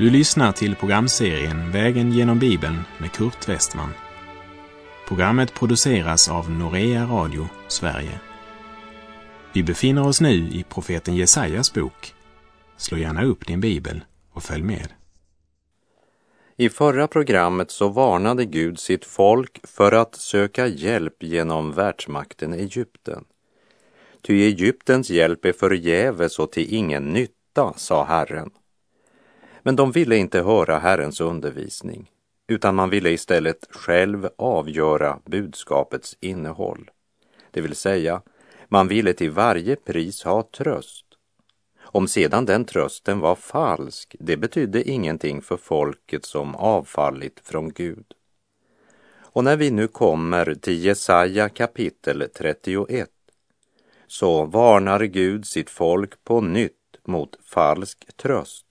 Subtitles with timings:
[0.00, 3.90] Du lyssnar till programserien Vägen genom Bibeln med Kurt Westman.
[5.08, 8.20] Programmet produceras av Norea Radio Sverige.
[9.52, 12.14] Vi befinner oss nu i profeten Jesajas bok.
[12.76, 14.88] Slå gärna upp din bibel och följ med.
[16.56, 23.24] I förra programmet så varnade Gud sitt folk för att söka hjälp genom världsmakten Egypten.
[24.22, 28.50] Ty Egyptens hjälp är förgäves och till ingen nytta, sa Herren.
[29.62, 32.10] Men de ville inte höra Herrens undervisning,
[32.48, 36.90] utan man ville istället själv avgöra budskapets innehåll.
[37.50, 38.22] Det vill säga,
[38.68, 41.06] man ville till varje pris ha tröst.
[41.92, 48.04] Om sedan den trösten var falsk, det betydde ingenting för folket som avfallit från Gud.
[49.32, 53.10] Och när vi nu kommer till Jesaja kapitel 31
[54.06, 56.72] så varnar Gud sitt folk på nytt
[57.04, 58.69] mot falsk tröst.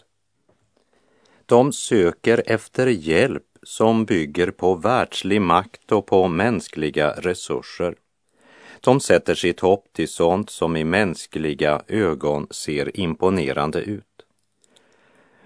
[1.50, 7.96] De söker efter hjälp som bygger på världslig makt och på mänskliga resurser.
[8.82, 14.04] De sätter sitt hopp till sånt som i mänskliga ögon ser imponerande ut.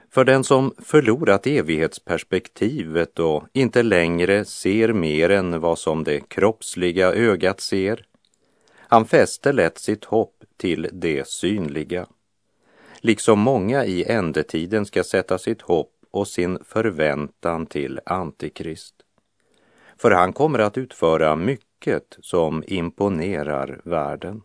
[0.09, 7.13] För den som förlorat evighetsperspektivet och inte längre ser mer än vad som det kroppsliga
[7.13, 8.05] ögat ser,
[8.77, 12.07] han fäster lätt sitt hopp till det synliga.
[13.05, 18.95] Liksom många i ändetiden ska sätta sitt hopp och sin förväntan till Antikrist.
[19.97, 24.41] För han kommer att utföra mycket som imponerar världen.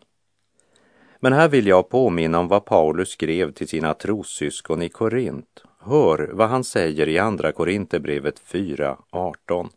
[1.19, 5.63] Men här vill jag påminna om vad Paulus skrev till sina trossyskon i Korint.
[5.79, 9.69] Hör vad han säger i Andra Korinthierbrevet 4.18.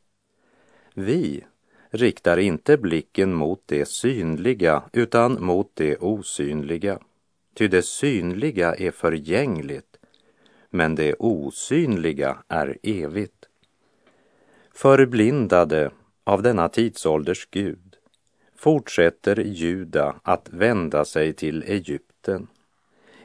[0.95, 1.45] Vi
[1.91, 6.99] riktar inte blicken mot det synliga utan mot det osynliga.
[7.55, 9.97] Ty det synliga är förgängligt,
[10.71, 13.49] men det osynliga är evigt.
[14.75, 15.91] Förblindade
[16.25, 17.97] av denna tidsålders Gud
[18.57, 22.47] fortsätter Juda att vända sig till Egypten.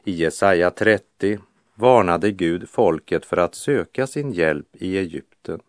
[0.04, 1.40] I Jesaja 30
[1.76, 5.60] varnade Gud folket för att söka sin hjälp i Egypten.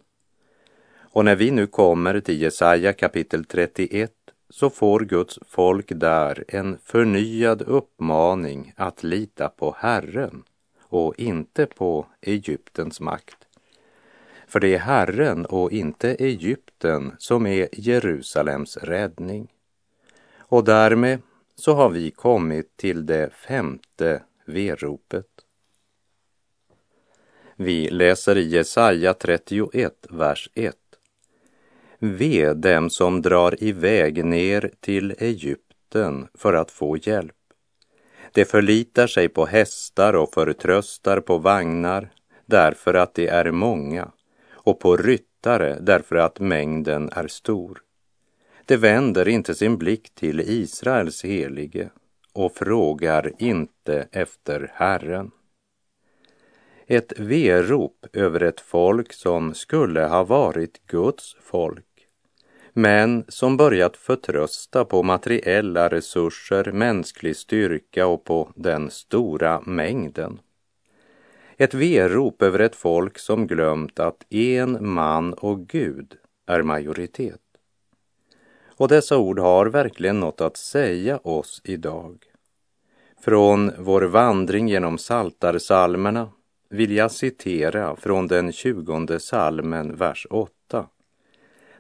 [0.98, 4.12] Och när vi nu kommer till Jesaja kapitel 31
[4.50, 10.42] så får Guds folk där en förnyad uppmaning att lita på Herren
[10.82, 13.37] och inte på Egyptens makt.
[14.47, 19.53] För det är Herren och inte Egypten som är Jerusalems räddning.
[20.38, 21.22] Och därmed
[21.54, 25.26] så har vi kommit till det femte veropet.
[27.56, 30.88] Vi läser i Jesaja 31, vers 1.
[32.00, 37.34] Ve dem som drar iväg ner till Egypten för att få hjälp.
[38.32, 42.10] De förlitar sig på hästar och förtröstar på vagnar
[42.47, 44.12] därför att de är många
[44.50, 47.82] och på ryttare därför att mängden är stor.
[48.66, 51.91] De vänder inte sin blick till Israels helige
[52.32, 55.31] och frågar inte efter Herren.
[56.87, 61.84] Ett verop över ett folk som skulle ha varit Guds folk
[62.72, 70.40] men som börjat förtrösta på materiella resurser, mänsklig styrka och på den stora mängden.
[71.56, 76.14] Ett verop över ett folk som glömt att en man och Gud
[76.46, 77.40] är majoritet.
[78.76, 82.24] Och dessa ord har verkligen något att säga oss idag.
[83.20, 86.28] Från vår vandring genom Saltarsalmerna
[86.70, 90.57] vill jag citera från den tjugonde salmen, vers 8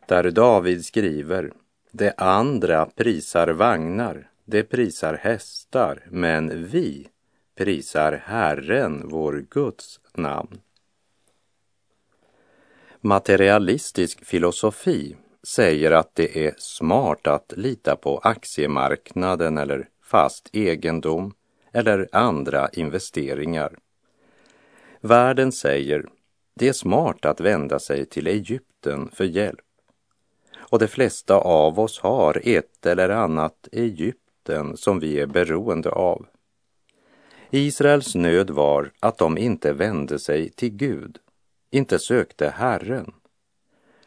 [0.08, 1.52] där David skriver
[1.90, 7.08] Det andra prisar vagnar, det prisar hästar, men vi
[7.56, 10.60] prisar Herren, vår Guds namn.
[13.00, 21.34] Materialistisk filosofi säger att det är smart att lita på aktiemarknaden eller fast egendom
[21.72, 23.78] eller andra investeringar.
[25.00, 26.08] Världen säger
[26.54, 29.67] det är smart att vända sig till Egypten för hjälp
[30.70, 36.26] och de flesta av oss har ett eller annat Egypten som vi är beroende av.
[37.50, 41.18] Israels nöd var att de inte vände sig till Gud,
[41.70, 43.12] inte sökte Herren.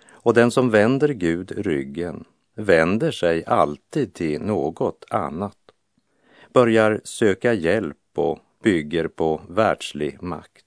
[0.09, 2.25] Och den som vänder Gud ryggen
[2.55, 5.57] vänder sig alltid till något annat,
[6.53, 10.65] börjar söka hjälp och bygger på världslig makt.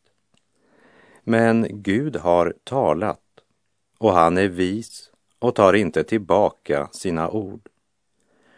[1.23, 3.21] Men Gud har talat
[3.99, 5.11] och han är vis
[5.45, 7.69] och tar inte tillbaka sina ord.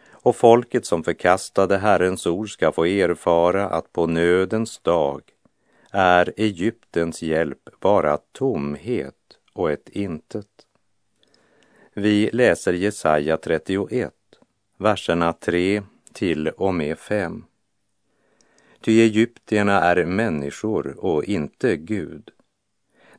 [0.09, 5.21] Och folket som förkastade Herrens ord ska få erfara att på nödens dag
[5.91, 9.15] är Egyptens hjälp bara tomhet
[9.53, 10.47] och ett intet.
[11.93, 14.13] Vi läser Jesaja 31,
[14.77, 17.43] verserna 3 till och med 5.
[18.81, 22.31] Ty egyptierna är människor och inte Gud.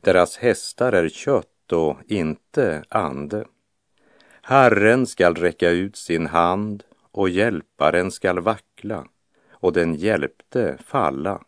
[0.01, 3.45] Deras hästar är kött och inte ande.
[4.41, 9.05] Herren skall räcka ut sin hand och hjälparen skall vackla
[9.51, 11.41] och den hjälpte falla.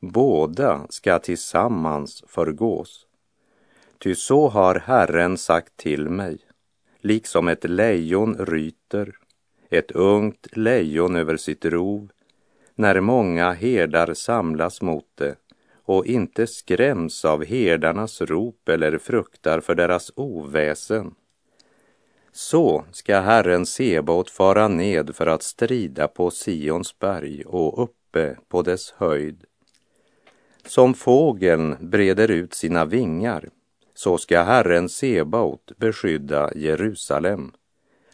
[0.00, 3.06] Båda ska tillsammans förgås.
[3.98, 6.38] Ty så har Herren sagt till mig,
[7.00, 9.16] liksom ett lejon ryter,
[9.70, 12.08] ett ungt lejon över sitt rov,
[12.74, 15.36] när många herdar samlas mot det
[15.84, 21.14] och inte skräms av herdarnas rop eller fruktar för deras oväsen.
[22.36, 28.62] Så ska Herren Sebaot fara ned för att strida på Sions berg och uppe på
[28.62, 29.44] dess höjd.
[30.66, 33.48] Som fågeln breder ut sina vingar,
[33.94, 37.52] så ska Herren Sebaot beskydda Jerusalem.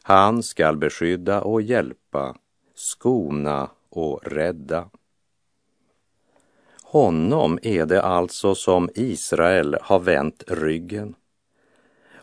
[0.03, 2.37] Han skall beskydda och hjälpa,
[2.75, 4.89] skona och rädda.
[6.83, 11.15] Honom är det alltså som Israel har vänt ryggen.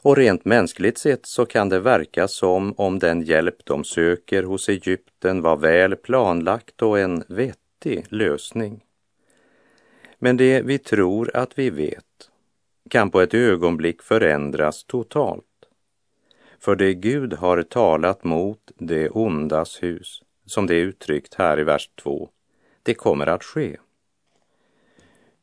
[0.01, 4.69] Och rent mänskligt sett så kan det verka som om den hjälp de söker hos
[4.69, 8.83] Egypten var väl planlagt och en vettig lösning.
[10.19, 12.05] Men det vi tror att vi vet
[12.89, 15.45] kan på ett ögonblick förändras totalt.
[16.59, 21.63] För det Gud har talat mot det ondas hus, som det är uttryckt här i
[21.63, 22.29] vers 2,
[22.83, 23.77] det kommer att ske.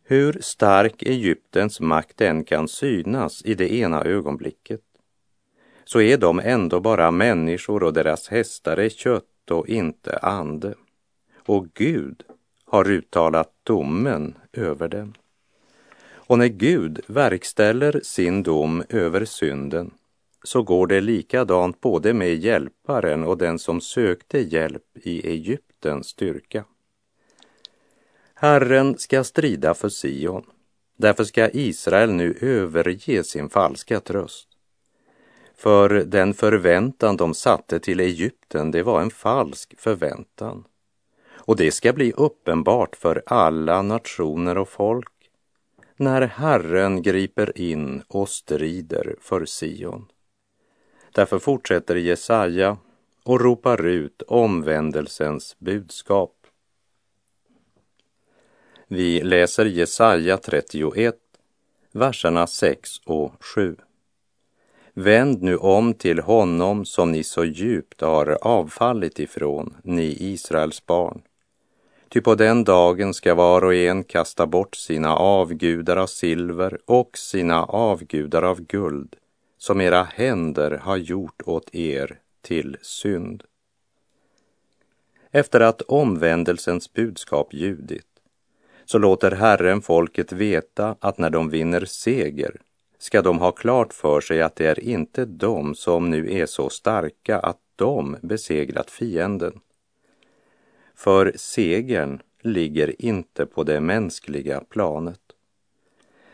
[0.08, 4.80] Hur stark Egyptens makt än kan synas i det ena ögonblicket,
[5.84, 10.74] så är de ändå bara människor och deras hästar är kött och inte ande.
[11.46, 12.22] Och Gud
[12.64, 15.14] har uttalat domen över dem.
[16.08, 19.90] Och när Gud verkställer sin dom över synden
[20.42, 26.64] så går det likadant både med hjälparen och den som sökte hjälp i Egyptens styrka.
[28.38, 30.44] Herren ska strida för Sion.
[30.96, 34.48] Därför ska Israel nu överge sin falska tröst.
[35.56, 40.64] För den förväntan de satte till Egypten, det var en falsk förväntan.
[41.28, 45.12] Och det ska bli uppenbart för alla nationer och folk
[45.96, 50.06] när Herren griper in och strider för Sion.
[51.12, 52.76] Därför fortsätter Jesaja
[53.24, 56.35] och ropar ut omvändelsens budskap.
[58.88, 61.14] Vi läser Jesaja 31,
[61.92, 63.76] verserna 6 och 7.
[64.94, 71.22] Vänd nu om till honom som ni så djupt har avfallit ifrån, ni Israels barn.
[72.08, 77.18] Ty på den dagen ska var och en kasta bort sina avgudar av silver och
[77.18, 79.16] sina avgudar av guld,
[79.58, 83.42] som era händer har gjort åt er till synd.
[85.30, 88.15] Efter att omvändelsens budskap ljudit
[88.86, 92.60] så låter Herren folket veta att när de vinner seger
[92.98, 96.70] ska de ha klart för sig att det är inte de som nu är så
[96.70, 99.60] starka att de besegrat fienden.
[100.94, 105.20] För segern ligger inte på det mänskliga planet.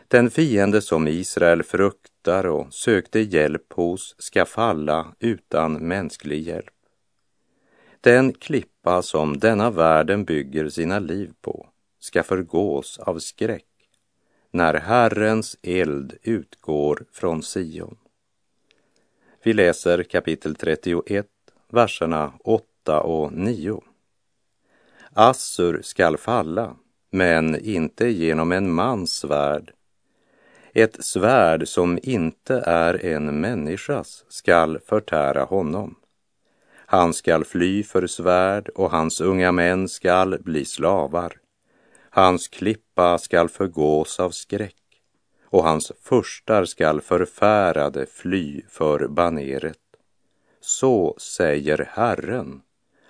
[0.07, 6.73] Den fiende som Israel fruktar och sökte hjälp hos ska falla utan mänsklig hjälp.
[8.01, 11.69] Den klippa som denna världen bygger sina liv på
[12.03, 13.65] ska förgås av skräck
[14.51, 17.97] när Herrens eld utgår från Sion.
[19.43, 21.27] Vi läser kapitel 31,
[21.69, 23.81] verserna 8 och 9.
[25.13, 26.75] Assur skall falla,
[27.09, 29.73] men inte genom en mans svärd.
[30.73, 35.95] Ett svärd som inte är en människas skall förtära honom.
[36.85, 41.42] Han skall fly för svärd och hans unga män skall bli slavar.
[42.15, 45.01] Hans klippa skall förgås av skräck
[45.45, 49.77] och hans furstar skall förfärade fly för baneret.
[50.61, 52.61] Så säger Herren,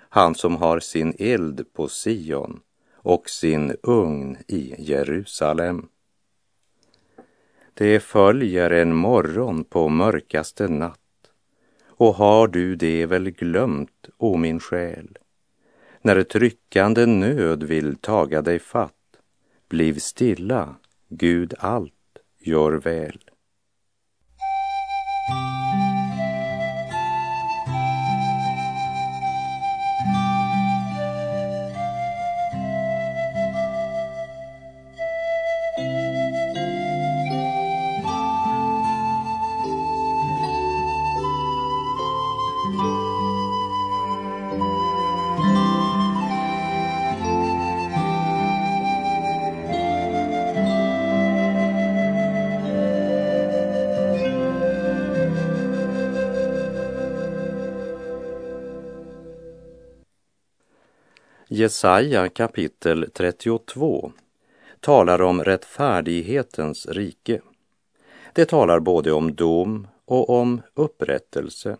[0.08, 2.60] han som har sin eld på Sion
[2.94, 5.88] och sin ugn i Jerusalem.
[7.74, 11.30] Det följer en morgon på mörkaste natt
[11.86, 15.18] och har du det väl glömt, o min själ?
[16.06, 19.16] När tryckande nöd vill taga dig fatt,
[19.68, 20.76] bliv stilla,
[21.08, 21.92] Gud allt
[22.40, 23.18] gör väl.
[61.74, 64.12] Jesaja kapitel 32
[64.80, 67.40] talar om rättfärdighetens rike.
[68.32, 71.76] Det talar både om dom och om upprättelse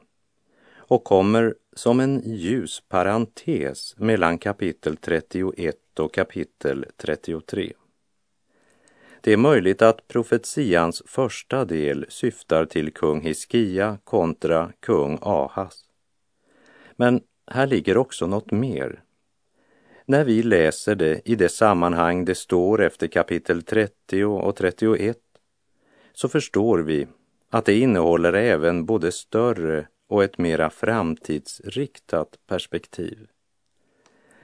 [0.77, 7.73] och kommer som en ljus parentes mellan kapitel 31 och kapitel 33.
[9.21, 15.85] Det är möjligt att profetians första del syftar till kung Hiskia kontra kung Ahas.
[16.97, 19.04] Men här ligger också något mer.
[20.07, 25.19] När vi läser det i det sammanhang det står efter kapitel 30 och 31
[26.13, 27.07] så förstår vi
[27.51, 33.19] att det innehåller även både större och ett mera framtidsriktat perspektiv.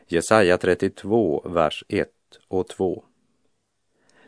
[0.07, 2.09] Jesaja 32, vers 1
[2.49, 3.05] och 2.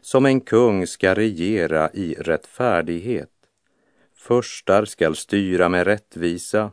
[0.01, 3.31] Som en kung ska regera i rättfärdighet.
[4.15, 6.71] Förstar skall styra med rättvisa.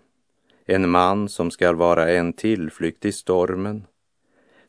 [0.66, 3.86] En man som skall vara en tillflykt i stormen.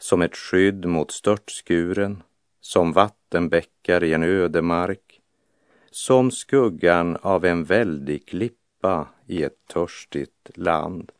[0.00, 2.22] Som ett skydd mot störtskuren.
[2.60, 5.20] Som vattenbäckar i en ödemark.
[5.90, 11.12] Som skuggan av en väldig klippa i ett törstigt land.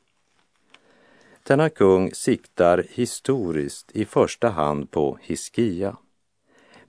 [1.42, 5.96] Denna kung siktar historiskt i första hand på Hiskia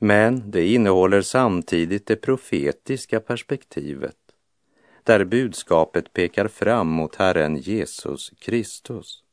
[0.04, 4.18] men det innehåller samtidigt det profetiska perspektivet
[5.04, 9.24] där budskapet pekar fram mot Herren Jesus Kristus,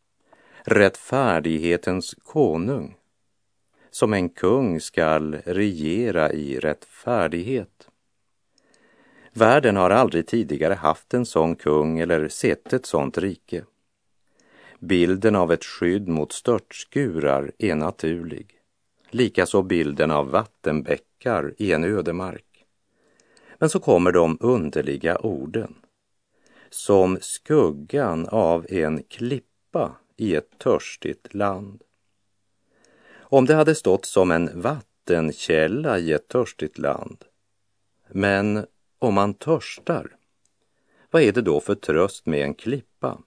[0.64, 2.96] rättfärdighetens konung.
[3.90, 7.88] Som en kung skall regera i rättfärdighet.
[9.32, 13.64] Världen har aldrig tidigare haft en sån kung eller sett ett sånt rike.
[14.78, 18.58] Bilden av ett skydd mot störtskurar är naturlig
[19.10, 22.64] likaså bilden av vattenbäckar i en ödemark.
[23.58, 25.74] Men så kommer de underliga orden.
[26.70, 31.82] Som skuggan av en klippa i ett törstigt land.
[33.20, 37.24] Om det hade stått som en vattenkälla i ett törstigt land.
[38.08, 38.66] Men
[38.98, 40.16] om man törstar,
[41.10, 43.18] vad är det då för tröst med en klippa?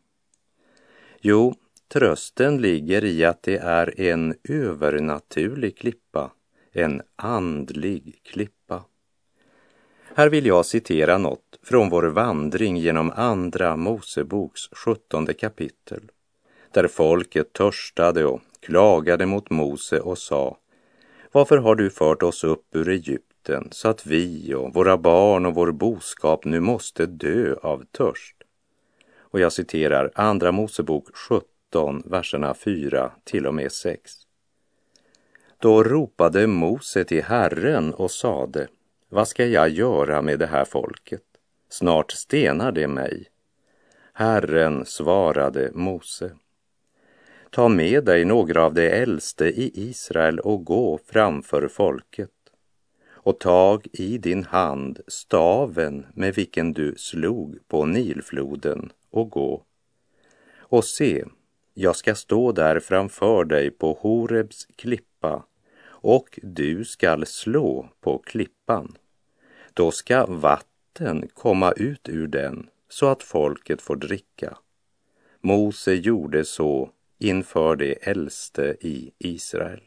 [1.22, 1.56] Jo,
[1.94, 6.32] Trösten ligger i att det är en övernaturlig klippa,
[6.72, 8.84] en andlig klippa.
[10.16, 16.12] Här vill jag citera något från vår vandring genom Andra Moseboks sjuttonde kapitel,
[16.74, 20.58] där folket törstade och klagade mot Mose och sa
[21.32, 25.56] Varför har du fört oss upp ur Egypten så att vi och våra barn och
[25.56, 28.36] vår boskap nu måste dö av törst?
[29.18, 34.12] Och jag citerar Andra Mosebok 17 17, verserna 4 till och med 6.
[35.60, 38.68] Då ropade Mose till Herren och sade,
[39.10, 41.24] vad ska jag göra med det här folket?
[41.70, 43.28] Snart stenar det mig.
[44.14, 46.32] Herren svarade Mose,
[47.52, 52.30] ta med dig några av de äldste i Israel och gå framför folket
[53.10, 59.64] och tag i din hand staven med vilken du slog på Nilfloden och gå.
[60.58, 61.26] Och se,
[61.74, 65.46] jag ska stå där framför dig på Horebs klippa
[65.84, 68.98] och du skall slå på klippan.
[69.74, 74.58] Då ska vatten komma ut ur den så att folket får dricka.
[75.42, 76.90] Mose gjorde så
[77.22, 79.82] inför de äldste i Israel.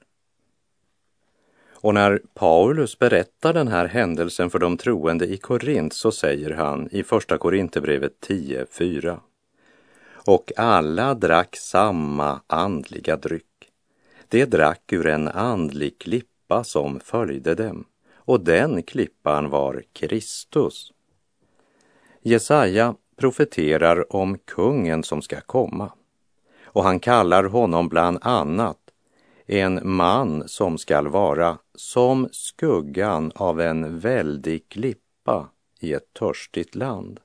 [1.72, 6.88] Och när Paulus berättar den här händelsen för de troende i Korint så säger han
[6.92, 9.18] i Första Korinthierbrevet 10.4
[10.26, 13.70] och alla drack samma andliga dryck.
[14.28, 20.92] De drack ur en andlig klippa som följde dem och den klippan var Kristus.
[22.22, 25.92] Jesaja profeterar om kungen som ska komma
[26.74, 28.78] och han kallar honom bland annat
[29.46, 35.48] en man som skall vara som skuggan av en väldig klippa
[35.80, 37.20] i ett törstigt land.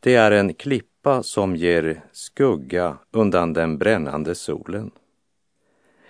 [0.00, 4.90] Det är en klippa som ger skugga undan den brännande solen.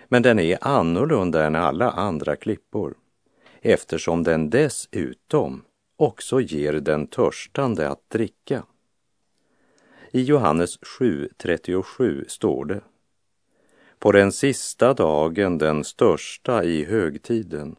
[0.09, 2.95] Men den är annorlunda än alla andra klippor
[3.61, 5.65] eftersom den dessutom
[5.97, 8.63] också ger den törstande att dricka.
[10.11, 12.81] I Johannes 7.37 står det
[13.99, 17.77] På den sista dagen, den största i högtiden,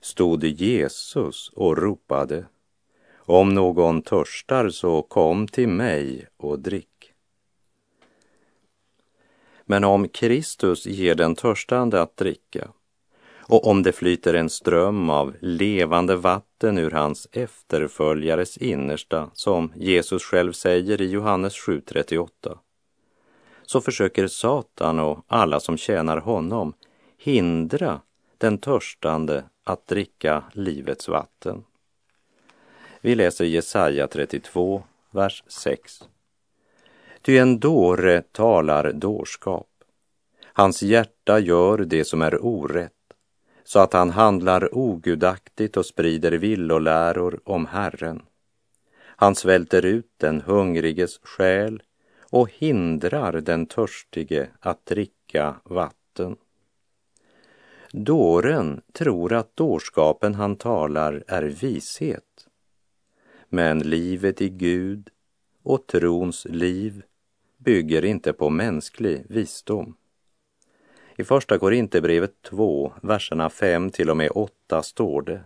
[0.00, 2.46] stod Jesus och ropade
[3.16, 7.12] om någon törstar så kom till mig och drick.
[9.64, 12.68] Men om Kristus ger den törstande att dricka
[13.50, 20.22] och om det flyter en ström av levande vatten ur hans efterföljares innersta, som Jesus
[20.22, 22.28] själv säger i Johannes 7.38,
[23.62, 26.72] så försöker Satan och alla som tjänar honom
[27.18, 28.00] hindra
[28.38, 31.64] den törstande att dricka livets vatten.
[33.00, 36.02] Vi läser Jesaja 32, vers 6.
[37.22, 39.66] Ty en dåre talar dårskap.
[40.52, 42.92] Hans hjärta gör det som är orätt,
[43.70, 48.22] så att han handlar ogudaktigt och sprider villoläror om Herren.
[49.00, 51.82] Han svälter ut den hungriges själ
[52.30, 56.36] och hindrar den törstige att dricka vatten.
[57.92, 62.48] Dåren tror att dårskapen han talar är vishet.
[63.48, 65.08] Men livet i Gud
[65.62, 67.02] och trons liv
[67.58, 69.94] bygger inte på mänsklig visdom.
[71.16, 75.40] I Första Korinthierbrevet 2, verserna 5 till och med 8 står det.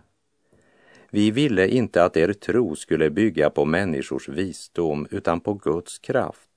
[1.09, 6.49] Vi ville inte att er tro skulle bygga på människors visdom utan på Guds kraft.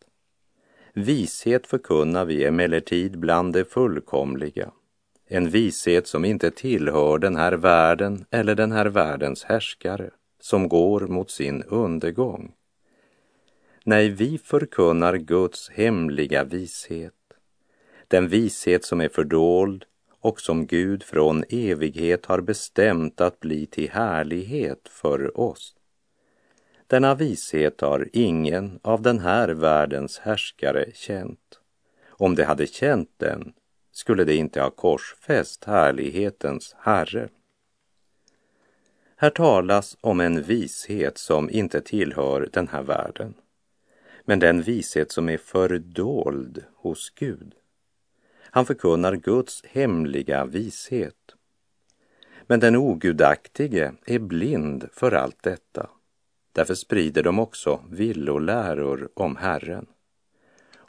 [0.92, 4.70] Vishet förkunnar vi emellertid bland det fullkomliga.
[5.26, 10.10] En vishet som inte tillhör den här världen eller den här världens härskare,
[10.40, 12.52] som går mot sin undergång.
[13.84, 17.14] Nej, vi förkunnar Guds hemliga vishet,
[18.08, 19.84] den vishet som är fördold
[20.20, 25.74] och som Gud från evighet har bestämt att bli till härlighet för oss.
[26.86, 31.60] Denna vishet har ingen av den här världens härskare känt.
[32.08, 33.52] Om de hade känt den
[33.92, 37.28] skulle de inte ha korsfäst härlighetens Herre.
[39.16, 43.34] Här talas om en vishet som inte tillhör den här världen,
[44.24, 47.57] men den vishet som är fördold hos Gud.
[48.50, 51.14] Han förkunnar Guds hemliga vishet.
[52.46, 55.90] Men den ogudaktige är blind för allt detta.
[56.52, 59.86] Därför sprider de också villoläror om Herren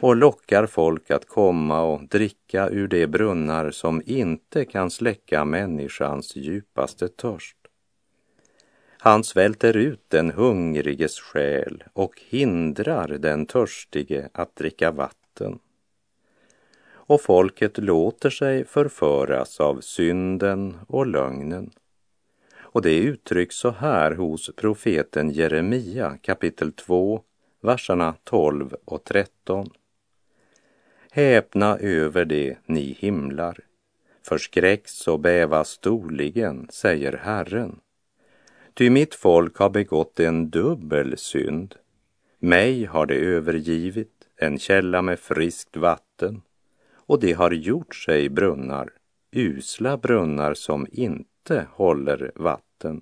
[0.02, 6.36] och lockar folk att komma och dricka ur de brunnar som inte kan släcka människans
[6.36, 7.58] djupaste törst.
[9.02, 15.60] Han svälter ut den hungriges själ och hindrar den törstige att dricka vatten.
[17.10, 21.72] Och folket låter sig förföras av synden och lögnen.
[22.58, 27.22] Och det uttrycks så här hos profeten Jeremia kapitel 2,
[27.62, 29.69] verserna 12 och 13.
[31.12, 33.60] Häpna över det, ni himlar.
[34.28, 37.80] Förskräcks och bäva storligen, säger Herren.
[38.74, 41.76] Ty mitt folk har begått en dubbel synd.
[42.39, 46.41] Mig har det övergivit, en källa med friskt vatten,
[47.10, 48.89] och det har gjort sig brunnar,
[49.32, 53.02] usla brunnar som inte håller vatten.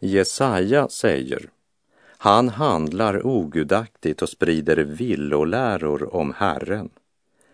[0.00, 1.50] Jesaja säger
[2.18, 6.90] han handlar ogudaktigt och sprider villoläror om Herren.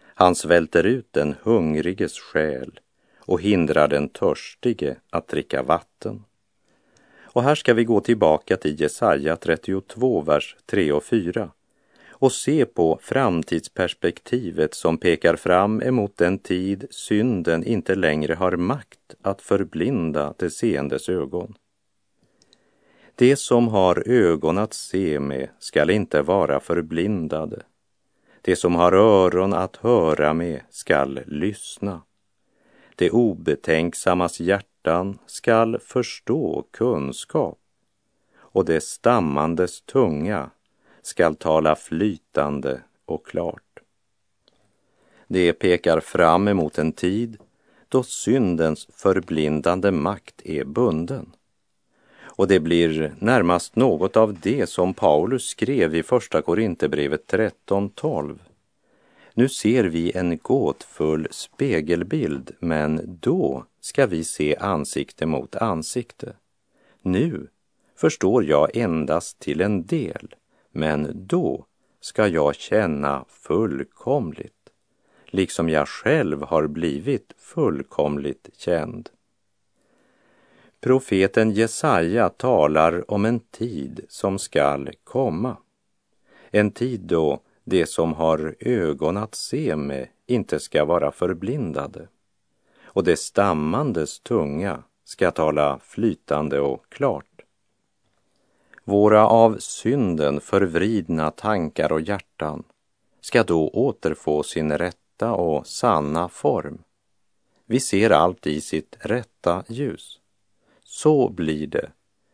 [0.05, 2.81] Han svälter ut den hungriges själ
[3.19, 6.25] och hindrar den törstige att dricka vatten.
[7.23, 11.51] Och här ska vi gå tillbaka till Jesaja 32, vers 3 och 4
[12.19, 19.15] och se på framtidsperspektivet som pekar fram emot den tid synden inte längre har makt
[19.23, 21.55] att förblinda det seendes ögon.
[23.15, 27.63] Det som har ögon att se med skall inte vara förblindade.
[28.43, 32.03] Det som har öron att höra med skall lyssna.
[32.97, 37.59] Det obetänksammas hjärtan skall förstå kunskap
[38.37, 40.51] och det stammandes tunga
[41.03, 43.63] skall tala flytande och klart.
[45.27, 47.39] Det pekar fram emot en tid
[47.89, 51.33] då syndens förblindande makt är bunden.
[52.21, 58.39] Och det blir närmast något av det som Paulus skrev i Första Korinthierbrevet 13.12.
[59.35, 66.33] Nu ser vi en gåtfull spegelbild, men då ska vi se ansikte mot ansikte.
[67.03, 67.47] Nu
[67.97, 70.35] förstår jag endast till en del,
[70.73, 71.67] men då
[72.01, 74.71] ska jag känna fullkomligt,
[75.27, 79.11] liksom jag själv har blivit fullkomligt känd.
[80.81, 85.57] Profeten Jesaja talar om en tid som skall komma.
[86.51, 92.09] En tid då det som har ögon att se med inte ska vara förblindade
[92.99, 97.28] och det stammandes tunga ska tala flytande och klart.
[98.89, 102.65] Våra av synden förvridna tankar och hjärtan
[103.21, 106.79] ska då återfå sin rätta och sanna form.
[107.67, 110.21] Vi ser allt i sitt rätta ljus.
[110.85, 111.91] Så blir det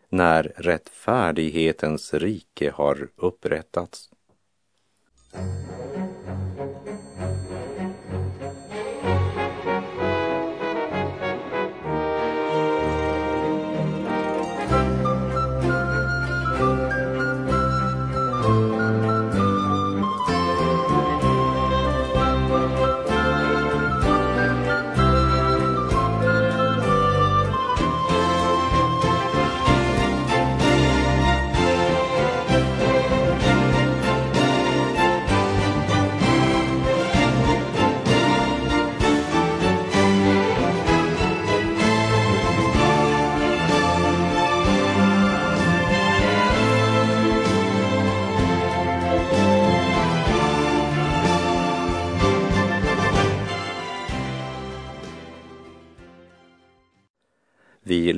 [0.08, 4.10] när rättfärdighetens rike har upprättats.
[5.32, 5.40] Vi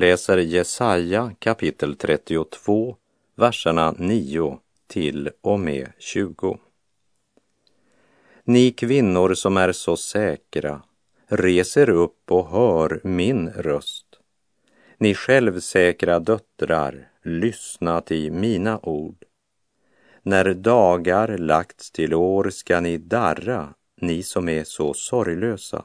[0.06, 2.96] läser Jesaja kapitel 32,
[3.34, 6.58] verserna 9 till och med 20.
[8.44, 10.82] Ni kvinnor som är så säkra,
[11.28, 14.06] reser upp och hör min röst.
[14.98, 19.24] Ni självsäkra döttrar, lyssna till mina ord.
[20.22, 25.84] När dagar lagts till år ska ni darra, ni som är så sorglösa.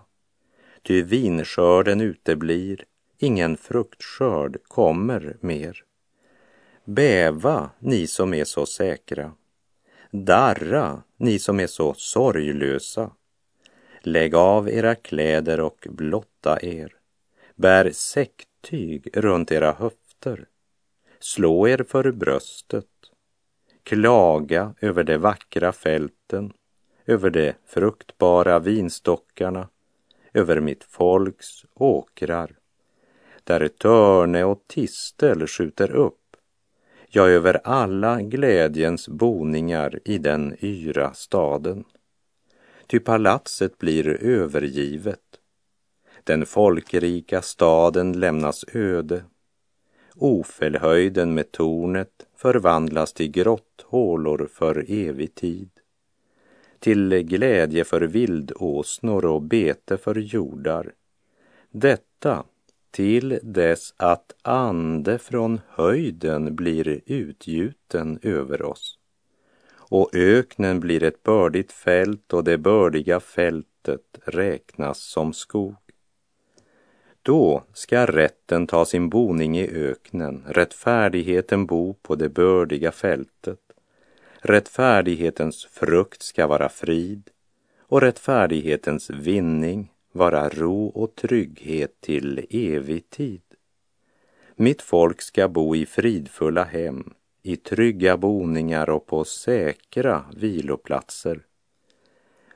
[0.83, 2.85] Ty vinskörden uteblir
[3.23, 5.83] ingen fruktskörd kommer mer.
[6.85, 9.33] Bäva, ni som är så säkra.
[10.11, 13.11] Darra, ni som är så sorglösa.
[14.01, 16.95] Lägg av era kläder och blotta er.
[17.55, 20.47] Bär säcktyg runt era höfter.
[21.19, 22.85] Slå er för bröstet.
[23.83, 26.53] Klaga över de vackra fälten,
[27.05, 29.69] över de fruktbara vinstockarna,
[30.33, 32.60] över mitt folks åkrar
[33.43, 36.37] där törne och tistel skjuter upp,
[37.07, 41.83] ja, över alla glädjens boningar i den yra staden.
[42.87, 45.19] Ty palatset blir övergivet.
[46.23, 49.23] Den folkrika staden lämnas öde.
[50.15, 55.69] Ofelhöjden med tornet förvandlas till grotthålor för evig tid.
[56.79, 60.93] Till glädje för vildåsnor och bete för jordar.
[61.71, 62.43] Detta
[62.91, 68.97] till dess att ande från höjden blir utgjuten över oss.
[69.73, 75.75] Och öknen blir ett bördigt fält och det bördiga fältet räknas som skog.
[77.21, 83.59] Då ska rätten ta sin boning i öknen, rättfärdigheten bo på det bördiga fältet.
[84.39, 87.29] Rättfärdighetens frukt ska vara frid
[87.79, 93.41] och rättfärdighetens vinning vara ro och trygghet till evig tid.
[94.55, 101.41] Mitt folk ska bo i fridfulla hem, i trygga boningar och på säkra viloplatser.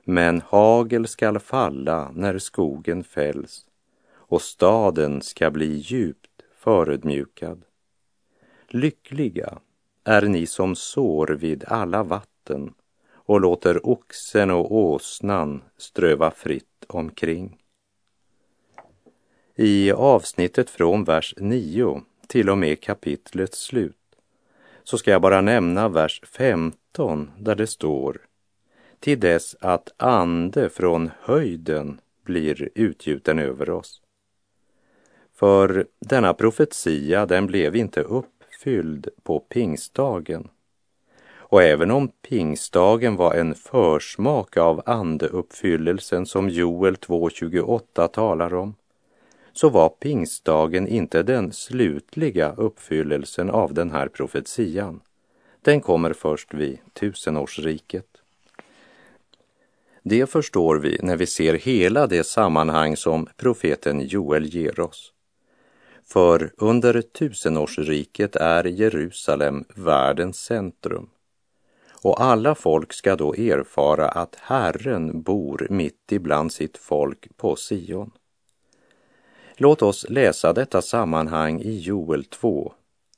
[0.03, 3.65] Men hagel skall falla när skogen fälls
[4.13, 7.65] och staden ska bli djupt förödmjukad.
[8.67, 9.59] Lyckliga
[10.03, 12.73] är ni som sår vid alla vatten
[13.13, 17.57] och låter oxen och åsnan ströva fritt omkring.
[19.55, 23.95] I avsnittet från vers 9 till och med kapitlets slut
[24.83, 28.21] så ska jag bara nämna vers 15 där det står
[28.99, 34.01] till dess att ande från höjden blir utgjuten över oss.
[35.33, 40.49] För denna profetia den blev inte uppfylld på pingstdagen
[41.47, 48.75] och även om pingstdagen var en försmak av andeuppfyllelsen som Joel 2.28 talar om,
[49.53, 55.01] så var pingstdagen inte den slutliga uppfyllelsen av den här profetian.
[55.61, 58.07] Den kommer först vid tusenårsriket.
[60.03, 65.11] Det förstår vi när vi ser hela det sammanhang som profeten Joel ger oss.
[66.05, 71.09] För under tusenårsriket är Jerusalem världens centrum
[72.05, 78.11] och alla folk ska då erfara att Herren bor mitt ibland sitt folk på Sion.
[79.57, 82.73] Låt oss läsa detta sammanhang i Joel 2,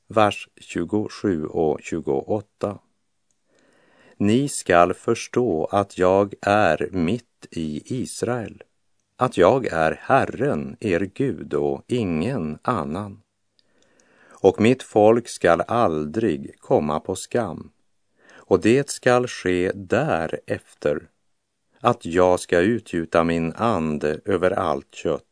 [0.06, 2.78] vers 27 och 28.
[4.16, 8.62] Ni skall förstå att jag är mitt i Israel,
[9.16, 13.20] att jag är Herren, er Gud och ingen annan.
[14.28, 17.70] Och mitt folk skall aldrig komma på skam
[18.48, 21.08] och det skall ske därefter
[21.80, 25.22] att jag ska utgjuta min ande över allt kött.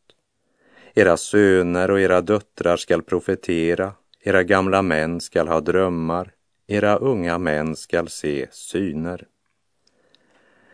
[0.94, 6.32] Era söner och era döttrar skall profetera, era gamla män skall ha drömmar,
[6.66, 9.26] era unga män skall se syner.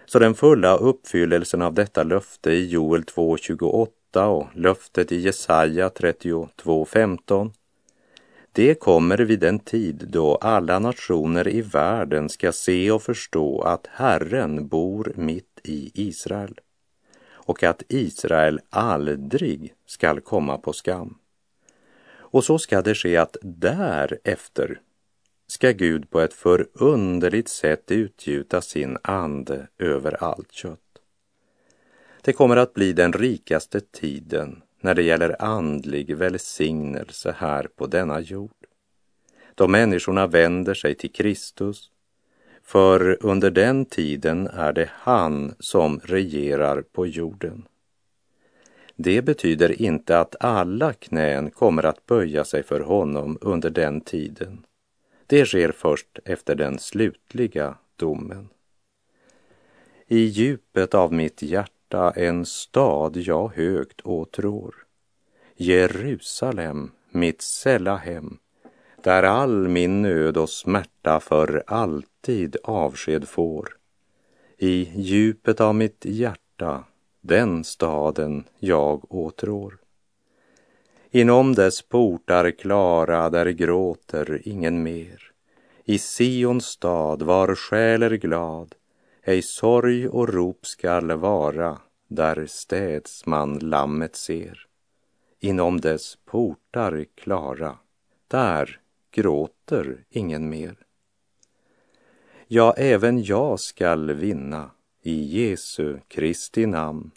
[0.07, 7.53] Så den fulla uppfyllelsen av detta löfte i Joel 2.28 och löftet i Jesaja 32.15
[8.53, 13.87] det kommer vid en tid då alla nationer i världen ska se och förstå att
[13.87, 16.61] Herren bor mitt i Israel
[17.31, 21.19] och att Israel aldrig skall komma på skam.
[22.15, 24.81] Och så ska det ske att därefter
[25.47, 30.79] ska Gud på ett förunderligt sätt utgjuta sin ande över allt kött.
[32.23, 38.21] Det kommer att bli den rikaste tiden när det gäller andlig välsignelse här på denna
[38.21, 38.51] jord.
[39.55, 41.91] Då människorna vänder sig till Kristus,
[42.63, 47.67] för under den tiden är det han som regerar på jorden.
[48.97, 54.65] Det betyder inte att alla knän kommer att böja sig för honom under den tiden.
[55.27, 58.49] Det sker först efter den slutliga domen.
[60.07, 64.75] I djupet av mitt hjärta en stad jag högt åtrår.
[65.57, 68.39] Jerusalem, mitt sälla hem,
[69.03, 73.77] där all min nöd och smärta för alltid avsked får.
[74.59, 76.85] I djupet av mitt hjärta,
[77.21, 79.79] den staden jag åtrår.
[81.11, 85.33] Inom dess portar klara, där gråter ingen mer.
[85.85, 88.75] I Sions stad var själ är glad,
[89.23, 94.67] ej sorg och rop skall vara, där städs man lammet ser.
[95.41, 97.79] Inom dess portar klara,
[98.29, 98.81] där
[99.11, 100.77] gråter ingen mer.
[102.47, 104.71] Ja, även jag skall vinna
[105.03, 107.11] i Jesu Kristi namn.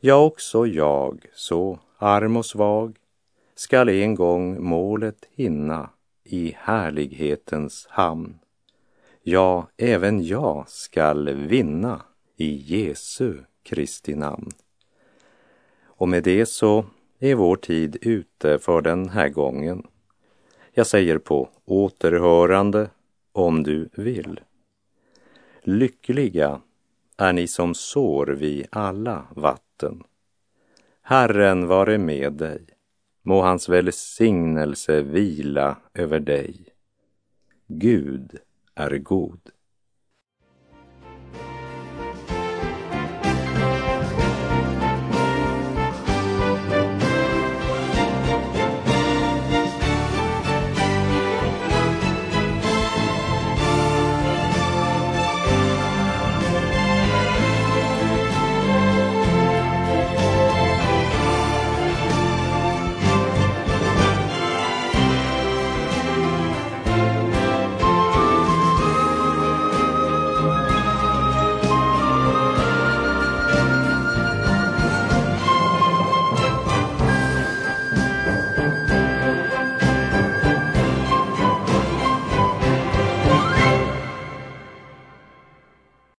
[0.00, 2.96] Ja, också jag, så arm och svag,
[3.54, 5.90] skall en gång målet hinna
[6.24, 8.38] i härlighetens hamn.
[9.30, 12.02] Ja, även jag skall vinna
[12.36, 14.50] i Jesu Kristi namn.
[15.84, 16.84] Och med det så
[17.18, 19.86] är vår tid ute för den här gången.
[20.72, 22.90] Jag säger på återhörande
[23.32, 24.40] om du vill.
[25.62, 26.60] Lyckliga
[27.16, 30.02] är ni som sår vid alla vatten.
[31.02, 32.66] Herren vare med dig.
[33.22, 36.66] Må hans välsignelse vila över dig.
[37.66, 38.38] Gud
[38.86, 39.40] är god.